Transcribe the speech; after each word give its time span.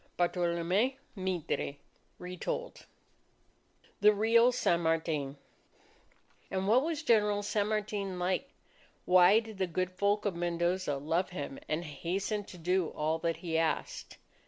Bartolome 0.17 0.97
Mitre 1.15 1.75
(Retold) 2.17 2.87
THE 3.99 4.11
REAL 4.11 4.51
SAN 4.51 4.79
MARTIN 4.81 5.37
And 6.49 6.67
what 6.67 6.81
was 6.81 7.03
General 7.03 7.43
San 7.43 7.67
Martin 7.67 8.17
like? 8.17 8.49
Why 9.05 9.39
did 9.39 9.59
the 9.59 9.67
good 9.67 9.91
folk 9.91 10.25
of 10.25 10.35
Mendoza 10.35 10.97
love 10.97 11.29
him 11.29 11.59
and 11.69 11.85
hasten 11.85 12.45
to 12.45 12.57
do 12.57 12.87
all 12.95 13.19
that 13.19 13.37
he 13.45 13.59
asked? 13.59 14.17